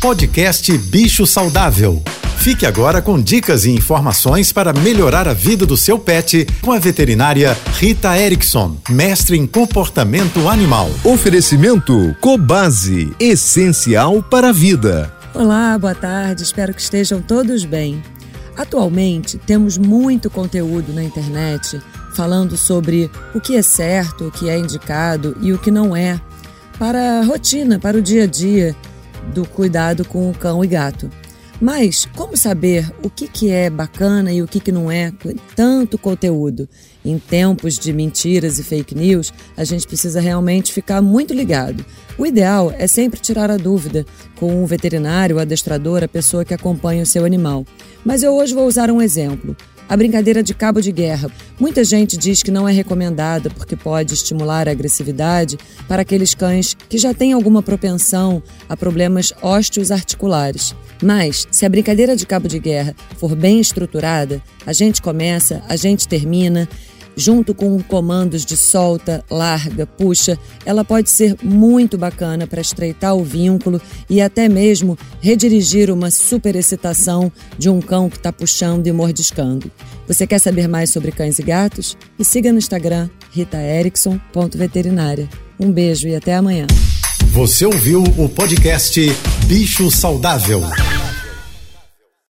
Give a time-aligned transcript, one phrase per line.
[0.00, 2.00] Podcast Bicho Saudável.
[2.38, 6.78] Fique agora com dicas e informações para melhorar a vida do seu pet com a
[6.78, 10.88] veterinária Rita Erickson, mestre em comportamento animal.
[11.02, 15.12] Oferecimento Cobase, essencial para a vida.
[15.34, 18.00] Olá, boa tarde, espero que estejam todos bem.
[18.56, 21.80] Atualmente temos muito conteúdo na internet
[22.14, 26.20] falando sobre o que é certo, o que é indicado e o que não é
[26.78, 28.76] para a rotina, para o dia a dia
[29.32, 31.10] do cuidado com o cão e gato.
[31.60, 35.12] Mas como saber o que, que é bacana e o que, que não é
[35.56, 36.68] tanto conteúdo?
[37.04, 41.84] Em tempos de mentiras e fake news, a gente precisa realmente ficar muito ligado.
[42.16, 44.06] O ideal é sempre tirar a dúvida
[44.36, 47.64] com o veterinário, o adestrador, a pessoa que acompanha o seu animal.
[48.04, 49.56] Mas eu hoje vou usar um exemplo
[49.88, 51.30] a brincadeira de cabo de guerra.
[51.58, 56.76] Muita gente diz que não é recomendada porque pode estimular a agressividade para aqueles cães
[56.88, 60.74] que já têm alguma propensão a problemas ósteos articulares.
[61.02, 65.76] Mas, se a brincadeira de cabo de guerra for bem estruturada, a gente começa, a
[65.76, 66.68] gente termina
[67.18, 73.24] junto com comandos de solta, larga, puxa, ela pode ser muito bacana para estreitar o
[73.24, 79.68] vínculo e até mesmo redirigir uma superexcitação de um cão que está puxando e mordiscando.
[80.06, 81.98] Você quer saber mais sobre cães e gatos?
[82.16, 85.28] Me siga no Instagram ritaerickson.veterinária.
[85.58, 86.68] Um beijo e até amanhã.
[87.32, 89.00] Você ouviu o podcast
[89.46, 90.62] Bicho Saudável.